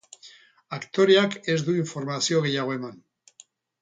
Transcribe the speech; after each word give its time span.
Aktoreak 0.77 1.37
ez 1.55 1.57
du 1.67 1.75
informazio 1.81 2.41
gehiago 2.47 2.77
eman. 2.79 2.99